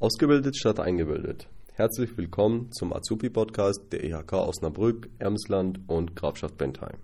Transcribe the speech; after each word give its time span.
Ausgebildet 0.00 0.56
statt 0.56 0.80
eingebildet. 0.80 1.48
Herzlich 1.72 2.14
willkommen 2.18 2.70
zum 2.70 2.92
Azubi-Podcast 2.92 3.90
der 3.90 4.04
IHK 4.04 4.34
Osnabrück, 4.34 5.08
Emsland 5.18 5.80
und 5.86 6.14
Grafschaft 6.14 6.58
Bentheim. 6.58 6.98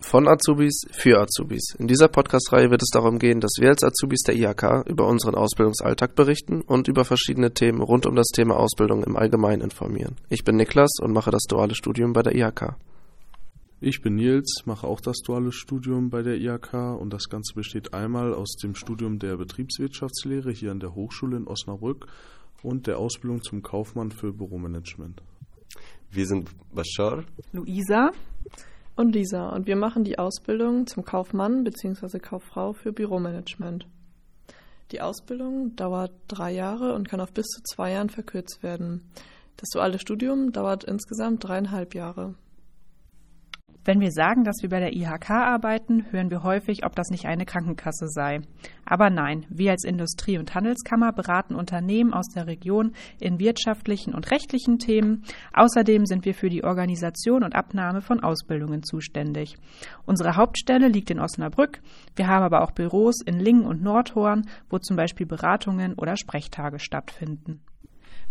Von 0.00 0.28
Azubis 0.28 0.82
für 0.92 1.18
Azubis. 1.20 1.74
In 1.76 1.88
dieser 1.88 2.06
Podcast-Reihe 2.06 2.70
wird 2.70 2.82
es 2.82 2.90
darum 2.92 3.18
gehen, 3.18 3.40
dass 3.40 3.56
wir 3.58 3.70
als 3.70 3.82
Azubis 3.82 4.22
der 4.22 4.36
IHK 4.36 4.86
über 4.86 5.06
unseren 5.08 5.34
Ausbildungsalltag 5.34 6.14
berichten 6.14 6.60
und 6.60 6.86
über 6.86 7.04
verschiedene 7.04 7.52
Themen 7.52 7.82
rund 7.82 8.06
um 8.06 8.14
das 8.14 8.28
Thema 8.28 8.56
Ausbildung 8.56 9.02
im 9.02 9.16
Allgemeinen 9.16 9.60
informieren. 9.60 10.16
Ich 10.28 10.44
bin 10.44 10.56
Niklas 10.56 10.92
und 11.02 11.12
mache 11.12 11.32
das 11.32 11.42
duale 11.48 11.74
Studium 11.74 12.12
bei 12.12 12.22
der 12.22 12.36
IHK. 12.36 12.76
Ich 13.80 14.00
bin 14.00 14.14
Nils, 14.14 14.62
mache 14.66 14.86
auch 14.86 15.00
das 15.00 15.18
duale 15.18 15.50
Studium 15.50 16.10
bei 16.10 16.22
der 16.22 16.36
IHK 16.36 16.74
und 16.98 17.12
das 17.12 17.28
Ganze 17.28 17.54
besteht 17.54 17.92
einmal 17.92 18.34
aus 18.34 18.54
dem 18.62 18.76
Studium 18.76 19.18
der 19.18 19.36
Betriebswirtschaftslehre 19.36 20.52
hier 20.52 20.70
an 20.70 20.80
der 20.80 20.94
Hochschule 20.94 21.36
in 21.36 21.48
Osnabrück 21.48 22.06
und 22.62 22.86
der 22.86 22.98
Ausbildung 22.98 23.42
zum 23.42 23.62
Kaufmann 23.62 24.12
für 24.12 24.32
Büromanagement. 24.32 25.20
Wir 26.10 26.26
sind 26.26 26.50
Bashar, 26.72 27.24
Luisa 27.52 28.12
und 28.98 29.14
Lisa 29.14 29.50
und 29.50 29.68
wir 29.68 29.76
machen 29.76 30.02
die 30.02 30.18
Ausbildung 30.18 30.88
zum 30.88 31.04
Kaufmann 31.04 31.62
bzw. 31.62 32.18
Kauffrau 32.18 32.72
für 32.72 32.92
Büromanagement. 32.92 33.86
Die 34.90 35.00
Ausbildung 35.00 35.76
dauert 35.76 36.10
drei 36.26 36.50
Jahre 36.50 36.94
und 36.94 37.08
kann 37.08 37.20
auf 37.20 37.32
bis 37.32 37.46
zu 37.46 37.62
zwei 37.62 37.92
Jahren 37.92 38.10
verkürzt 38.10 38.62
werden. 38.64 39.08
Das 39.56 39.68
duale 39.70 40.00
Studium 40.00 40.50
dauert 40.50 40.82
insgesamt 40.82 41.44
dreieinhalb 41.44 41.94
Jahre. 41.94 42.34
Wenn 43.88 44.00
wir 44.00 44.12
sagen, 44.12 44.44
dass 44.44 44.60
wir 44.60 44.68
bei 44.68 44.80
der 44.80 44.92
IHK 44.94 45.30
arbeiten, 45.30 46.04
hören 46.10 46.30
wir 46.30 46.42
häufig, 46.42 46.84
ob 46.84 46.94
das 46.94 47.08
nicht 47.08 47.24
eine 47.24 47.46
Krankenkasse 47.46 48.06
sei. 48.06 48.42
Aber 48.84 49.08
nein, 49.08 49.46
wir 49.48 49.70
als 49.70 49.84
Industrie- 49.84 50.36
und 50.36 50.54
Handelskammer 50.54 51.10
beraten 51.10 51.54
Unternehmen 51.54 52.12
aus 52.12 52.28
der 52.28 52.46
Region 52.46 52.92
in 53.18 53.38
wirtschaftlichen 53.38 54.14
und 54.14 54.30
rechtlichen 54.30 54.78
Themen. 54.78 55.24
Außerdem 55.54 56.04
sind 56.04 56.26
wir 56.26 56.34
für 56.34 56.50
die 56.50 56.64
Organisation 56.64 57.42
und 57.42 57.54
Abnahme 57.54 58.02
von 58.02 58.20
Ausbildungen 58.20 58.82
zuständig. 58.82 59.56
Unsere 60.04 60.36
Hauptstelle 60.36 60.88
liegt 60.88 61.10
in 61.10 61.18
Osnabrück. 61.18 61.80
Wir 62.14 62.26
haben 62.26 62.44
aber 62.44 62.64
auch 62.64 62.72
Büros 62.72 63.22
in 63.24 63.40
Lingen 63.40 63.64
und 63.64 63.82
Nordhorn, 63.82 64.42
wo 64.68 64.76
zum 64.76 64.98
Beispiel 64.98 65.24
Beratungen 65.24 65.94
oder 65.94 66.18
Sprechtage 66.18 66.78
stattfinden. 66.78 67.62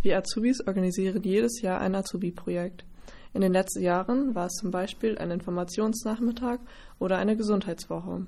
Wir 0.03 0.19
Azubis 0.19 0.61
organisieren 0.67 1.23
jedes 1.23 1.61
Jahr 1.63 1.81
ein 1.81 1.95
Azubi-Projekt. 1.95 2.85
In 3.33 3.41
den 3.41 3.53
letzten 3.53 3.81
Jahren 3.81 4.35
war 4.35 4.47
es 4.47 4.53
zum 4.53 4.71
Beispiel 4.71 5.17
ein 5.17 5.31
Informationsnachmittag 5.31 6.59
oder 6.99 7.17
eine 7.17 7.35
Gesundheitswoche. 7.37 8.25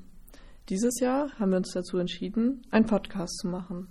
Dieses 0.69 0.99
Jahr 0.99 1.31
haben 1.39 1.51
wir 1.51 1.57
uns 1.57 1.71
dazu 1.73 1.97
entschieden, 1.97 2.61
einen 2.69 2.85
Podcast 2.85 3.37
zu 3.37 3.47
machen. 3.47 3.87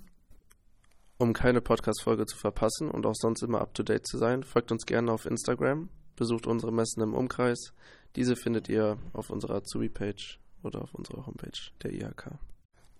Um 1.17 1.33
keine 1.33 1.59
Podcast-Folge 1.59 2.25
zu 2.25 2.37
verpassen 2.37 2.89
und 2.89 3.05
auch 3.05 3.15
sonst 3.15 3.43
immer 3.43 3.59
up 3.59 3.73
to 3.73 3.83
date 3.83 4.07
zu 4.07 4.17
sein, 4.17 4.43
folgt 4.43 4.71
uns 4.71 4.85
gerne 4.85 5.11
auf 5.11 5.25
Instagram, 5.25 5.89
besucht 6.15 6.47
unsere 6.47 6.71
Messen 6.71 7.03
im 7.03 7.13
Umkreis. 7.13 7.73
Diese 8.15 8.37
findet 8.37 8.69
ihr 8.69 8.97
auf 9.11 9.29
unserer 9.29 9.55
Azubi-Page 9.55 10.39
oder 10.63 10.81
auf 10.81 10.93
unserer 10.93 11.25
Homepage 11.25 11.59
der 11.83 11.91
IHK. 11.91 12.39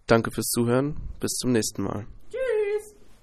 Danke 0.07 0.31
fürs 0.31 0.47
Zuhören, 0.47 0.97
bis 1.21 1.31
zum 1.37 1.53
nächsten 1.53 1.83
Mal. 1.83 2.05